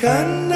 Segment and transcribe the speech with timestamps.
[0.00, 0.49] Akan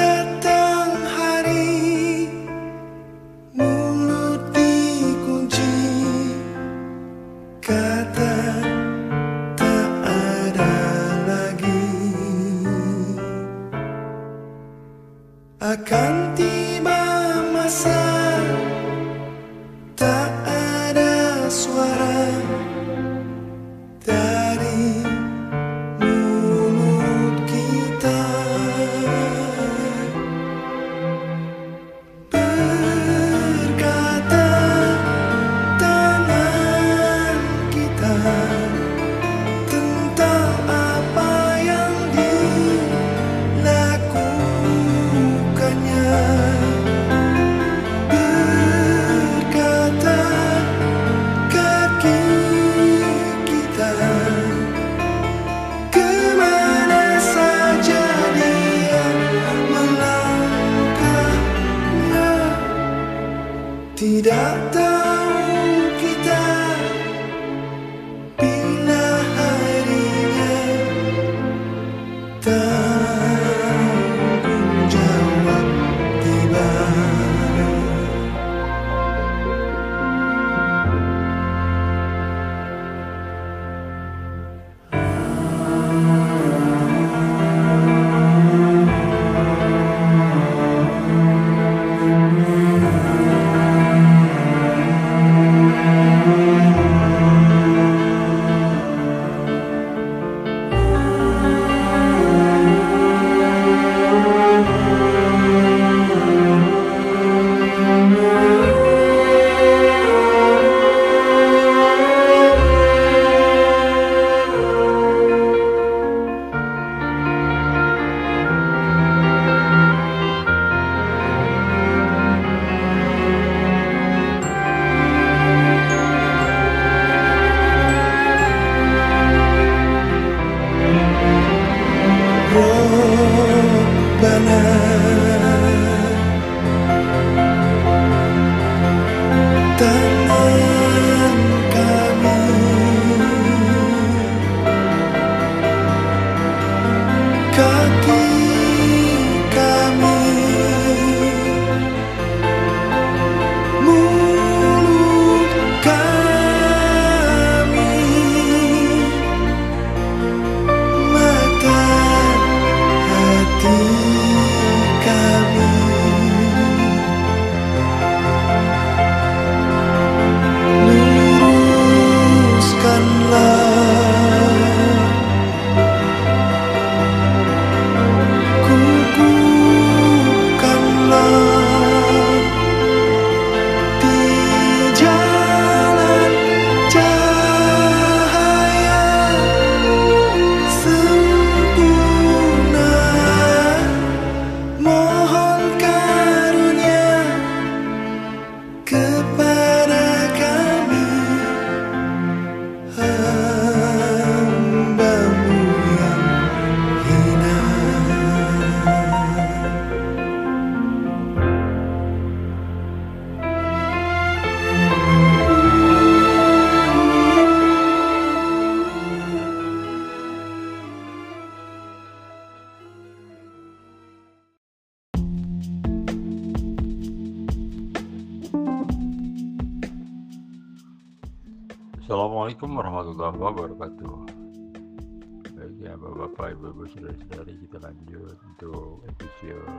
[238.33, 239.69] untuk episode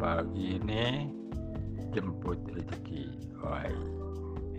[0.00, 1.06] pagi ini
[1.94, 3.06] jemput rezeki.
[3.38, 3.66] Wah,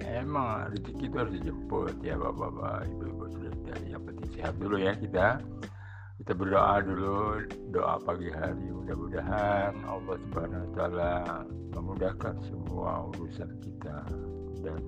[0.03, 3.85] emang rezeki itu harus dijemput ya bapak-bapak, ibu-ibu, saudara-saudari.
[3.91, 5.27] Yang penting sehat dulu ya kita.
[6.23, 7.15] Kita berdoa dulu
[7.73, 11.13] doa pagi hari mudah-mudahan Allah Subhanahu wa taala
[11.73, 14.07] memudahkan semua urusan kita
[14.63, 14.79] dan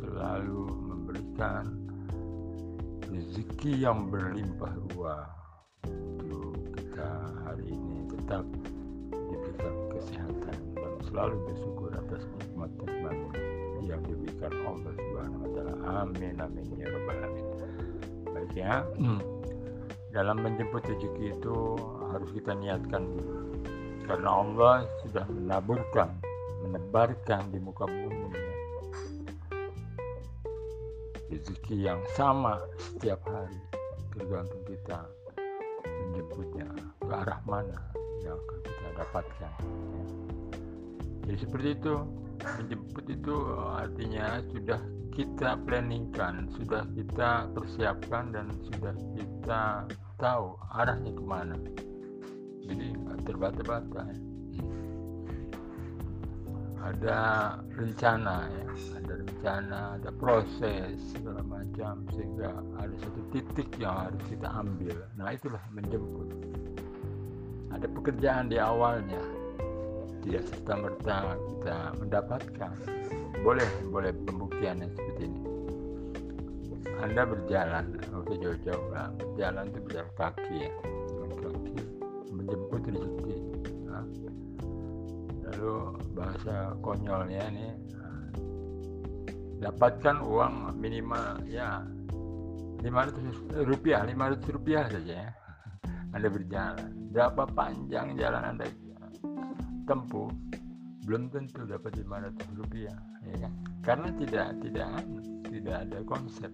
[0.00, 1.70] selalu memberikan
[3.06, 5.39] rezeki yang berlimpah ruah
[5.86, 7.08] untuk kita
[7.46, 8.44] hari ini tetap
[9.10, 13.16] diberikan kesehatan dan selalu bersyukur atas nikmat-nikmat
[13.84, 15.74] yang diberikan Allah Subhanahu wa taala.
[16.04, 17.46] Amin amin ya rabbal alamin.
[18.30, 18.74] Baik ya.
[20.10, 21.56] Dalam menjemput rezeki itu
[22.10, 23.62] harus kita niatkan dulu.
[24.10, 24.74] Karena Allah
[25.06, 26.10] sudah menaburkan,
[26.66, 28.20] menebarkan di muka bumi
[31.30, 33.56] rezeki yang sama setiap hari
[34.10, 35.06] tergantung kita
[35.84, 36.66] menjemputnya
[37.00, 37.78] ke arah mana
[38.20, 40.04] yang akan kita dapatkan ya.
[41.26, 41.94] jadi seperti itu
[42.40, 44.80] menjemput itu eh, artinya sudah
[45.10, 49.62] kita planningkan sudah kita persiapkan dan sudah kita
[50.16, 51.56] tahu arahnya ke mana
[52.64, 52.94] jadi
[53.26, 54.18] terbata-bata ya.
[56.80, 57.18] Ada
[57.76, 58.66] rencana ya
[58.96, 64.96] ada rencana ada proses segala macam sehingga ada satu titik yang harus kita ambil.
[65.20, 66.28] Nah itulah menjemput.
[67.70, 69.20] Ada pekerjaan di awalnya
[70.24, 72.74] tidak serta merta kita mendapatkan.
[73.40, 75.42] Boleh boleh pembuktian yang seperti ini.
[77.00, 80.56] Anda berjalan oke jauh-jauh lah berjalan itu berjalan kaki.
[80.68, 80.72] Ya
[81.40, 81.76] kaki
[82.30, 83.29] menjemput rezeki
[85.60, 87.72] lalu bahasa konyolnya nih
[89.60, 91.84] dapatkan uang minimal ya
[92.80, 95.30] 500 rupiah 500 rupiah saja ya.
[96.16, 97.12] Anda berjalan.
[97.12, 98.64] Berapa panjang jalan anda?
[99.84, 100.32] Tempuh.
[101.04, 102.96] Belum tentu dapat 500 rupiah
[103.28, 103.52] ya kan?
[103.84, 104.88] karena tidak tidak
[105.44, 106.48] tidak ada konsep.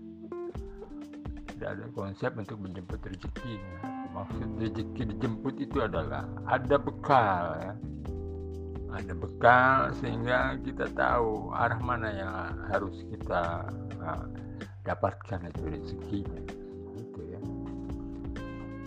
[1.54, 3.54] Tidak ada konsep untuk menjemput rezeki.
[4.18, 7.72] Maksud rezeki dijemput itu adalah ada bekal ya
[8.96, 13.68] ada bekal sehingga kita tahu arah mana yang harus kita
[14.00, 14.26] uh,
[14.88, 16.40] dapatkan itu rezekinya.
[16.96, 17.40] Gitu ya.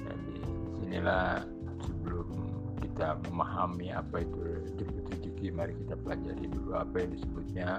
[0.09, 1.45] Jadi di sinilah
[1.85, 2.29] sebelum
[2.81, 4.41] kita memahami apa itu
[4.81, 7.69] jemput rezeki mari kita pelajari dulu apa yang disebutnya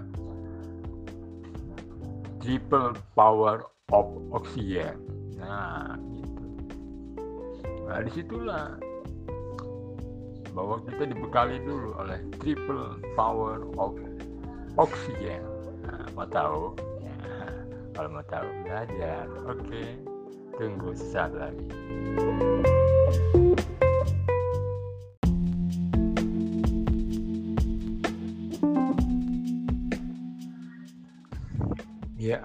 [2.38, 5.02] triple power of oxygen.
[5.36, 6.44] Nah gitu.
[7.90, 8.89] Nah di situlah
[10.50, 13.94] bahwa kita dibekali dulu oleh triple power of
[14.76, 15.42] oxygen.
[15.86, 16.74] Nah, mau tahu?
[17.00, 17.16] Ya,
[17.94, 19.26] kalau mau tahu belajar.
[19.46, 20.10] Oke
[20.60, 21.64] tunggu sesaat lagi.
[32.20, 32.44] Ya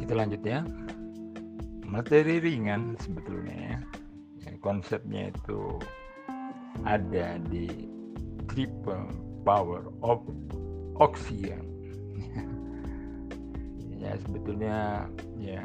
[0.00, 0.64] kita lanjut ya.
[1.84, 3.78] Materi ringan sebetulnya ya
[4.48, 5.76] Ya, konsepnya itu
[6.84, 7.68] ada di
[8.50, 9.08] triple
[9.46, 10.22] power of
[10.98, 11.62] oxygen
[14.02, 15.06] ya sebetulnya
[15.38, 15.64] ya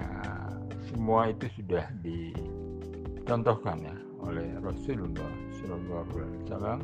[0.88, 6.80] semua itu sudah dicontohkan ya oleh Rasulullah Shallallahu Alaihi Wasallam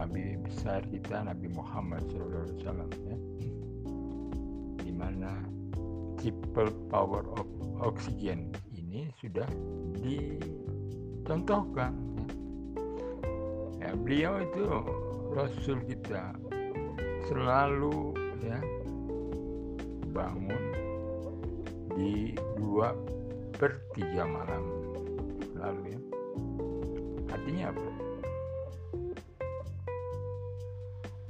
[0.00, 3.16] Nabi besar kita Nabi Muhammad Shallallahu Alaihi Wasallam ya.
[4.80, 5.44] Di mana
[6.16, 7.44] triple power of
[7.84, 9.44] oxygen ini sudah
[10.00, 11.92] dicontohkan
[13.80, 13.90] ya.
[13.96, 14.64] beliau itu
[15.34, 16.36] Rasul kita.
[17.28, 18.58] Selalu ya
[20.10, 20.64] bangun
[21.96, 22.92] di dua
[23.56, 24.64] per tiga malam.
[25.56, 26.00] Lalu ya
[27.32, 27.88] artinya apa?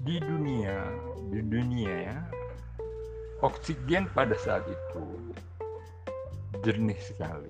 [0.00, 0.78] Di dunia
[1.30, 2.18] di dunia ya
[3.40, 5.04] oksigen pada saat itu
[6.66, 7.48] jernih sekali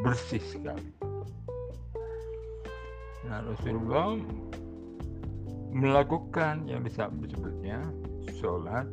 [0.00, 0.90] bersih sekali
[3.26, 4.16] nah Rasulullah
[5.74, 7.82] melakukan yang bisa disebutnya
[8.38, 8.86] sholat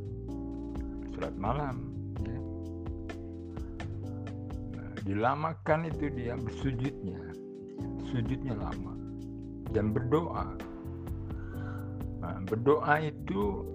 [1.14, 1.94] sholat malam
[2.26, 2.40] ya.
[4.74, 7.22] Nah, dilamakan itu dia bersujudnya
[8.10, 8.94] sujudnya lama
[9.74, 10.54] dan berdoa
[12.22, 13.66] nah, berdoa itu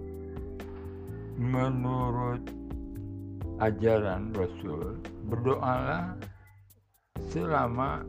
[1.39, 2.43] menurut
[3.63, 4.99] ajaran Rasul
[5.31, 6.15] berdoalah
[7.31, 8.03] selama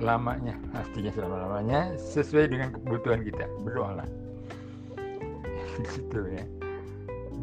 [0.00, 0.56] lamanya.
[0.76, 4.08] Artinya selama lamanya sesuai dengan kebutuhan kita berdoalah.
[5.76, 6.44] Di situ ya.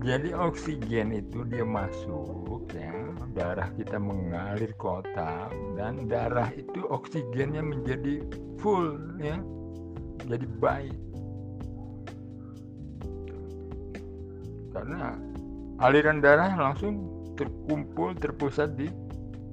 [0.04, 2.92] Jadi oksigen itu dia masuk ya.
[3.32, 8.20] Darah kita mengalir ke otak dan darah itu oksigennya menjadi
[8.60, 9.40] full ya.
[10.28, 10.98] Jadi baik.
[14.76, 15.16] Karena
[15.80, 17.08] aliran darah langsung
[17.40, 18.92] terkumpul terpusat di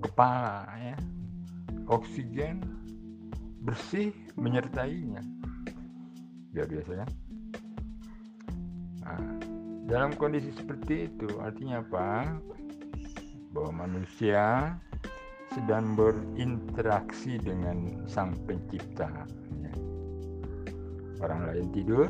[0.02, 0.98] kepala ya.
[1.86, 2.79] Oksigen
[3.60, 5.20] bersih menyertainya.
[6.56, 7.06] Luar biasa ya.
[9.04, 9.20] Nah,
[9.86, 12.40] dalam kondisi seperti itu artinya apa?
[13.52, 14.74] Bahwa manusia
[15.50, 19.26] sedang berinteraksi dengan sang pencipta
[19.58, 19.72] ya.
[21.20, 22.06] orang lain tidur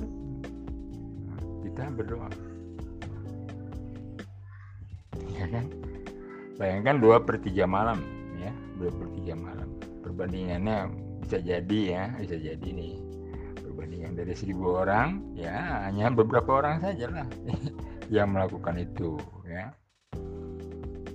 [1.64, 2.28] kita berdoa.
[5.32, 5.64] Ya kan?
[6.60, 8.04] Bayangkan dua per tiga malam
[8.36, 8.52] ya.
[8.76, 9.68] Dua per tiga malam.
[10.04, 12.98] Perbandingannya bisa jadi ya bisa jadi nih.
[13.62, 17.28] Perbandingan dari seribu orang ya hanya beberapa orang saja lah
[18.10, 19.14] yang melakukan itu
[19.46, 19.70] ya.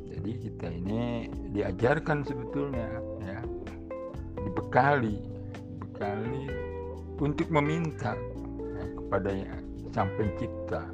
[0.08, 2.88] Jadi kita ini diajarkan sebetulnya
[3.28, 3.44] ya.
[4.40, 5.20] Dibekali
[5.84, 6.48] sekali
[7.20, 8.16] untuk meminta
[8.56, 9.36] ya, kepada
[9.92, 10.88] sang pencipta.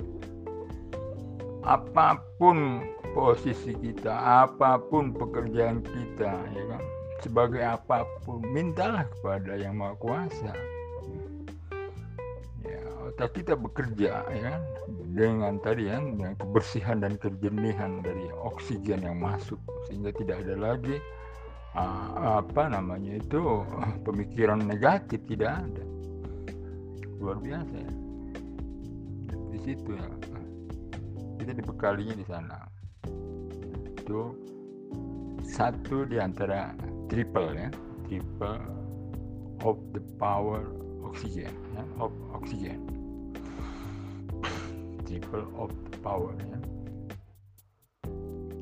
[1.62, 2.82] Apa pun
[3.14, 6.82] posisi kita apa pun pekerjaan kita ya kan
[7.22, 10.54] sebagai apa pun mintalah kepada yang maha kuasa.
[12.66, 14.54] Ya otak kita bekerja ya
[15.14, 20.98] dengan tadi ya dengan kebersihan dan kejernihan dari oksigen yang masuk sehingga tidak ada lagi
[21.78, 23.64] apa namanya itu
[24.04, 25.84] pemikiran negatif tidak ada.
[27.22, 27.94] Luar biasa ya.
[29.54, 30.10] Di situ ya.
[31.38, 32.58] Kita dibekalinya di sana.
[33.98, 34.36] Itu
[35.42, 36.74] satu di antara
[37.12, 37.68] triple ya.
[38.08, 38.64] Triple
[39.68, 40.64] of the power
[41.04, 41.84] oxygen ya.
[42.00, 42.80] Of oxygen
[45.12, 46.60] triple of the power ya.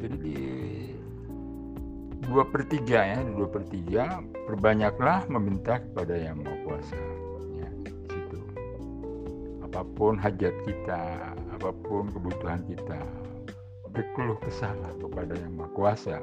[0.01, 0.37] Jadi di
[2.25, 6.97] dua per tiga ya dua per tiga perbanyaklah meminta kepada yang mau kuasa
[7.53, 7.69] ya
[8.09, 8.41] situ.
[9.61, 12.97] Apa pun hajat kita apa pun kebutuhan kita
[13.93, 16.17] berkeluh kesahlah kepada yang maha kuasa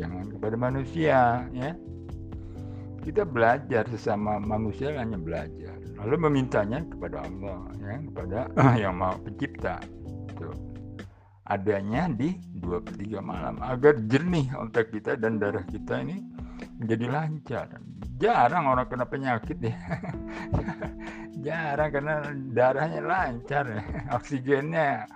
[0.00, 1.76] jangan kepada manusia ya.
[3.00, 8.38] Kita belajar sesama manusia hanya belajar lalu memintanya kepada Allah ya kepada
[8.82, 9.76] yang maha pencipta
[10.32, 10.48] itu
[11.44, 16.24] adanya di dua per tiga malam agar jernih otak kita dan darah kita ini
[16.80, 17.68] menjadi lancar.
[18.20, 19.76] Jarang orang kena penyakit ya.
[21.44, 22.14] Jarang karena
[22.52, 23.82] darahnya lancar ya
[24.16, 25.08] oksigennya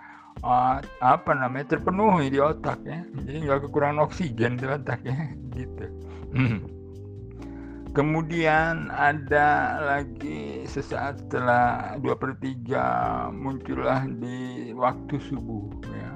[0.45, 3.01] uh, apa namanya terpenuhi di otak ya.
[3.25, 5.17] Jadi nggak kekurangan oksigen di otak ya
[5.57, 5.87] gitu.
[7.95, 16.11] Kemudian ada lagi sesaat setelah dua per tiga muncullah di waktu subuh ya.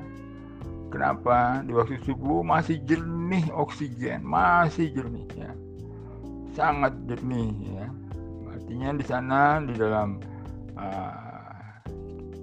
[0.90, 1.62] Kenapa?
[1.62, 5.52] Di waktu subuh masih jernih oksigen masih jernih ya.
[6.58, 7.86] Sangat jernih ya.
[8.50, 10.18] Artinya di sana di dalam
[10.74, 11.78] uh,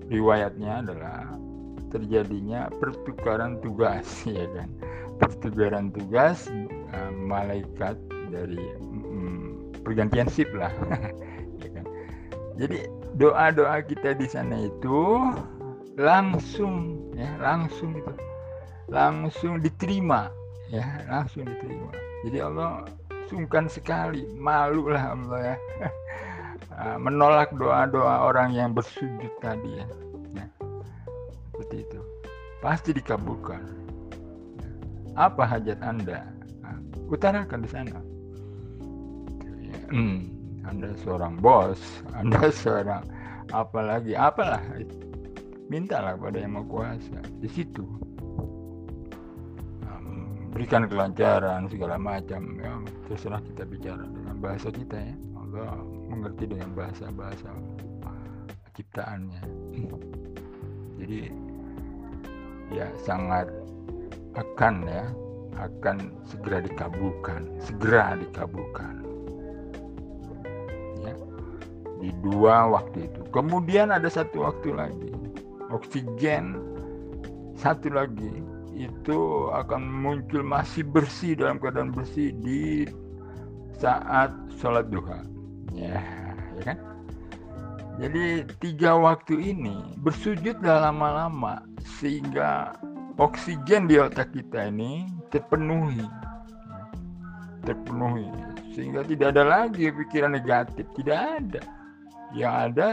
[0.07, 1.35] riwayatnya adalah
[1.95, 4.67] terjadinya pertukaran tugas ya kan?
[5.15, 6.51] Pertukaran tugas
[6.91, 7.95] uh, malaikat
[8.27, 10.71] dari um, pergantian sip lah
[11.63, 11.85] ya kan?
[12.59, 15.23] Jadi doa doa kita di sana itu
[15.95, 18.11] langsung ya langsung itu
[18.91, 20.27] langsung diterima
[20.67, 21.95] ya langsung diterima.
[22.27, 22.83] Jadi Allah
[23.31, 25.57] sungkan sekali malu lah Allah ya.
[27.05, 29.87] Menolak doa-doa orang yang bersujud tadi ya.
[32.65, 33.61] Pasti dikabulkan.
[35.13, 36.25] Apa hajat anda?
[36.65, 36.81] Nah,
[37.13, 38.01] utarakan di sana.
[39.93, 40.33] Hmm,
[40.65, 41.77] anda seorang bos
[42.19, 43.05] anda seorang
[43.53, 44.65] apalagi apalah
[45.69, 47.21] mintalah kepada yang mau kuasa.
[47.37, 47.85] Di situ.
[50.55, 52.79] Berikan kelancaran segala macam ya.
[53.11, 55.15] Terserah kita bicara dengan bahasa kita ya.
[55.35, 57.51] Allah mengerti dengan bahasa-bahasa
[58.71, 59.43] ciptaannya.
[60.95, 61.27] Jadi
[62.73, 63.49] ya sangat
[64.35, 65.05] akan ya
[65.55, 69.05] akan segera dikabulkan segera dikabulkan.
[71.01, 71.13] Ya
[72.03, 73.21] di dua waktu itu.
[73.31, 75.11] Kemudian ada satu waktu lagi
[75.71, 76.59] oksigen.
[77.55, 78.43] Satu lagi
[78.75, 82.83] itu akan muncul masih bersih dalam keadaan bersih di
[83.79, 85.23] saat sholat duha.
[85.71, 86.03] Ya,
[86.59, 86.94] ya kan
[87.95, 91.63] jadi tiga waktu ini bersujudlah lama-lama
[91.99, 92.75] sehingga
[93.15, 96.03] oksigen di otak kita ini terpenuhi.
[97.63, 98.27] Terpenuhi.
[98.75, 101.63] Sehingga tidak ada lagi pikiran negatif tidak ada.
[102.35, 102.89] Yang ada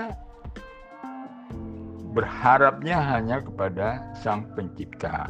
[2.15, 5.27] berharapnya hanya kepada sang pencipta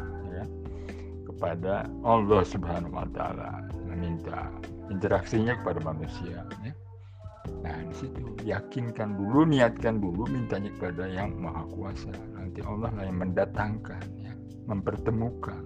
[1.43, 4.47] kepada Allah Subhanahu wa taala meminta
[4.95, 6.71] interaksinya kepada manusia ya.
[7.63, 12.15] Nah, di situ yakinkan dulu, niatkan dulu mintanya kepada yang Maha Kuasa.
[12.39, 14.33] Nanti Allah lah yang mendatangkan ya,
[14.71, 15.63] mempertemukan.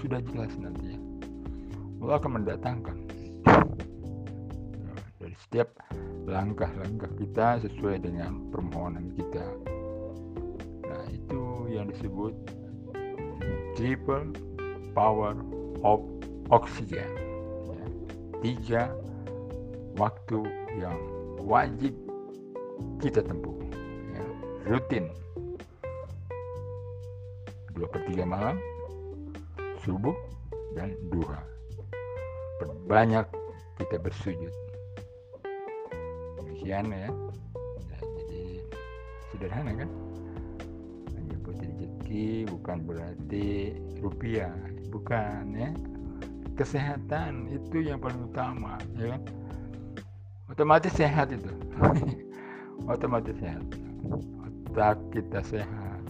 [0.00, 0.98] Sudah jelas nanti ya.
[1.98, 2.96] Allah akan mendatangkan
[5.18, 5.68] dari setiap
[6.28, 9.44] langkah-langkah kita sesuai dengan permohonan kita.
[10.86, 12.32] Nah, itu yang disebut
[13.74, 14.30] triple
[14.94, 15.34] power
[15.82, 16.00] of
[16.48, 17.10] oxygen.
[17.66, 17.86] Ya.
[18.40, 18.82] Tiga
[19.98, 20.46] waktu
[20.78, 20.98] yang
[21.42, 21.94] wajib
[23.02, 23.54] kita tempuh.
[24.14, 24.24] Ya.
[24.66, 25.10] Rutin.
[27.74, 28.58] Dua per tiga malam,
[29.86, 30.14] subuh,
[30.74, 31.38] dan duha.
[32.58, 33.26] Perbanyak
[33.78, 34.54] kita bersujud.
[36.42, 37.06] Demikian ya.
[37.06, 38.42] ya jadi
[39.30, 39.90] sederhana kan?
[41.14, 44.54] Menyebut rezeki bukan berarti rupiah
[44.88, 45.70] bukan ya
[46.58, 49.22] kesehatan itu yang paling utama ya kan
[50.58, 51.54] otomatis sehat itu.
[52.90, 53.62] Otomatis sehat.
[54.42, 56.02] Otak kita sehat.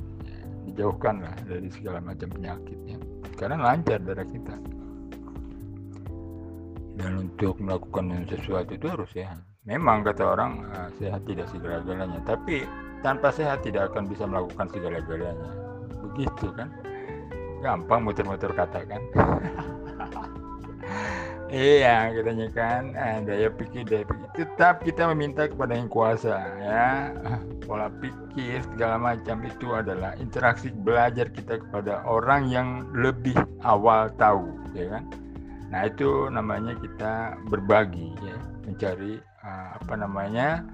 [0.65, 2.97] Dijauhkanlah dari segala macam penyakitnya
[3.37, 4.57] karena lancar darah kita.
[6.97, 9.45] Dan untuk melakukan sesuatu itu harus sehat.
[9.69, 12.25] Memang kata orang uh, sehat tidak segala-galanya.
[12.25, 12.65] Tapi
[13.05, 15.53] tanpa sehat tidak akan bisa melakukan segala-galanya.
[16.09, 16.73] Begitu kan?
[17.61, 19.03] Gampang muter-muter kata kan
[21.49, 24.29] Iya, katanya kan, eh, daya pikir, daya pikir.
[24.37, 27.17] Tetap kita meminta kepada yang kuasa, ya.
[27.65, 34.45] Pola pikir segala macam itu adalah interaksi belajar kita kepada orang yang lebih awal tahu,
[34.77, 35.09] ya kan.
[35.73, 38.37] Nah itu namanya kita berbagi, ya,
[38.69, 40.69] mencari uh, apa namanya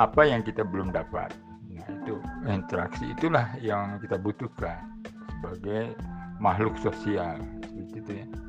[0.00, 1.36] apa yang kita belum dapat.
[1.76, 2.16] Nah itu
[2.48, 4.80] interaksi itulah yang kita butuhkan
[5.28, 5.92] sebagai
[6.40, 7.36] makhluk sosial,
[7.68, 8.45] seperti itu ya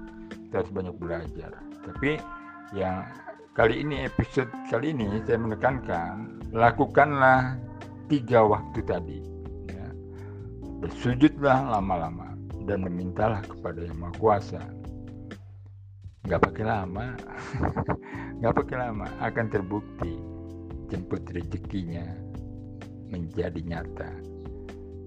[0.47, 1.51] kita harus banyak belajar.
[1.83, 2.15] Tapi
[2.71, 3.03] yang
[3.51, 7.59] kali ini episode kali ini saya menekankan lakukanlah
[8.07, 9.19] tiga waktu tadi
[9.67, 9.91] ya.
[10.79, 12.31] bersujudlah lama-lama
[12.63, 14.63] dan memintalah kepada yang maha kuasa.
[16.23, 17.05] Nggak pakai lama.
[18.39, 19.07] Nggak pakai lama.
[19.19, 20.15] Akan terbukti
[20.87, 22.07] jemput rezekinya
[23.11, 24.11] menjadi nyata.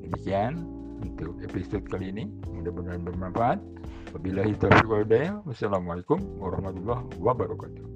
[0.05, 0.65] Demikian
[1.01, 2.25] untuk episode kali ini.
[2.53, 3.61] Mudah-mudahan bermanfaat
[4.11, 5.39] Wabillahi taufiq wal hidayah.
[5.47, 7.87] Wassalamualaikum warahmatullahi wabarakatuh.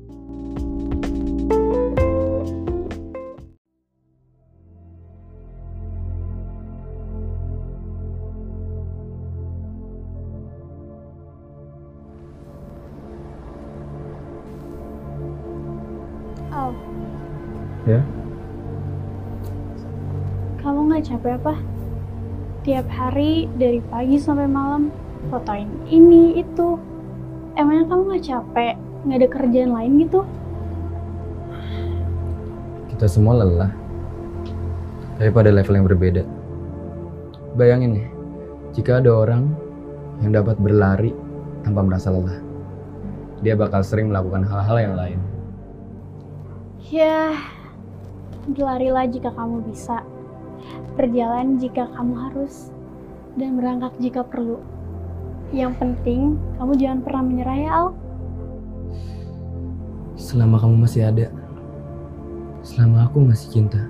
[16.54, 16.70] Al,
[17.84, 18.00] Ya,
[20.62, 21.54] kamu nggak capek apa?
[22.64, 24.88] Tiap hari dari pagi sampai malam
[25.28, 26.80] fotoin ini itu.
[27.54, 28.74] Emangnya kamu nggak capek?
[29.04, 30.20] Nggak ada kerjaan lain gitu?
[32.94, 33.74] kita semua lelah.
[35.18, 36.22] Tapi pada level yang berbeda.
[37.58, 38.06] Bayangin nih,
[38.70, 39.50] jika ada orang
[40.22, 41.10] yang dapat berlari
[41.66, 42.38] tanpa merasa lelah,
[43.42, 45.18] dia bakal sering melakukan hal-hal yang lain.
[46.86, 47.34] Ya,
[48.46, 50.06] berlarilah jika kamu bisa.
[50.94, 52.70] Berjalan jika kamu harus.
[53.34, 54.62] Dan berangkat jika perlu.
[55.54, 57.88] Yang penting, kamu jangan pernah menyerah ya, Al.
[60.18, 61.30] Selama kamu masih ada,
[62.66, 63.86] selama aku masih cinta,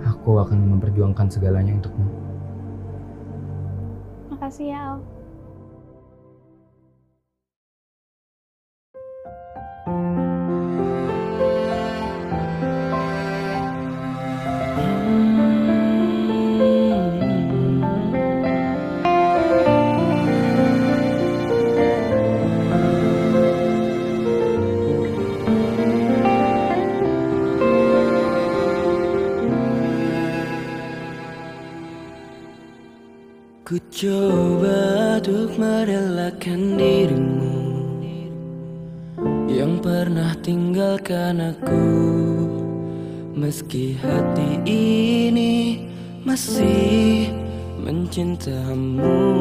[0.00, 2.08] aku akan memperjuangkan segalanya untukmu.
[4.32, 5.15] Makasih ya, Al.
[35.56, 37.56] Merelakan dirimu
[39.48, 41.88] Yang pernah tinggalkan aku.
[43.36, 45.88] Meski hati ini
[46.24, 47.32] masih
[47.80, 49.32] mencintamu.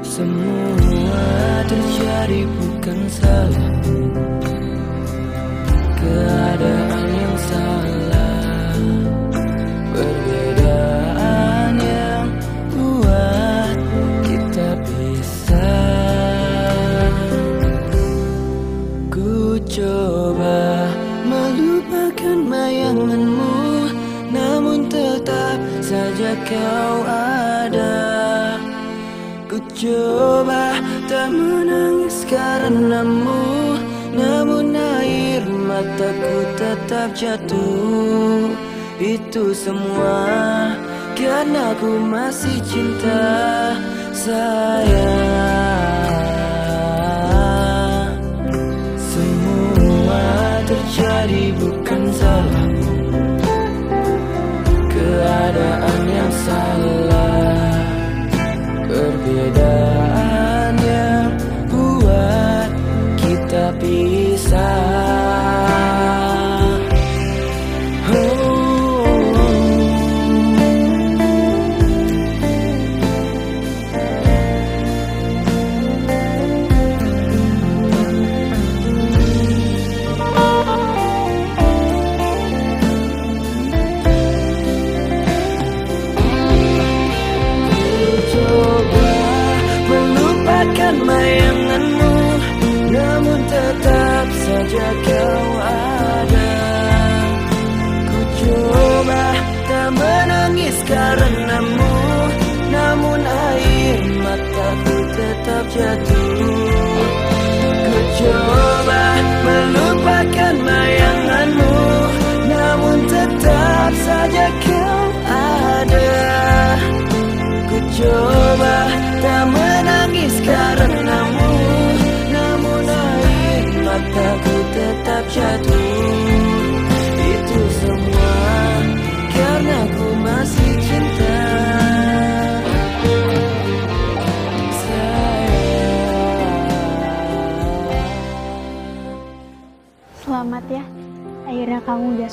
[0.00, 1.24] Semua
[1.68, 4.00] terjadi bukan salahmu
[26.10, 28.02] saja kau ada.
[29.46, 30.74] Ku coba
[31.06, 33.78] tak menangis karenamu
[34.10, 38.50] Namun air mataku tetap jatuh.
[38.98, 40.74] Itu semua
[41.14, 43.70] karena ku masih cinta
[44.10, 44.90] sayang.
[48.98, 50.26] Semua
[50.66, 51.79] terjadi bukan
[56.50, 57.86] salah.
[58.90, 60.39] Perbedaan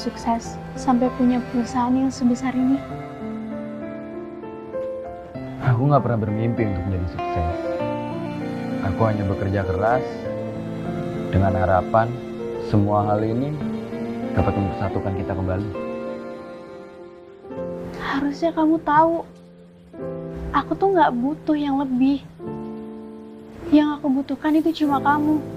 [0.07, 2.79] sukses sampai punya perusahaan yang sebesar ini.
[5.67, 7.57] Aku nggak pernah bermimpi untuk menjadi sukses.
[8.87, 10.05] Aku hanya bekerja keras
[11.27, 12.07] dengan harapan
[12.71, 13.51] semua hal ini
[14.31, 15.69] dapat mempersatukan kita kembali.
[17.99, 19.27] Harusnya kamu tahu,
[20.55, 22.23] aku tuh nggak butuh yang lebih.
[23.75, 25.56] Yang aku butuhkan itu cuma kamu.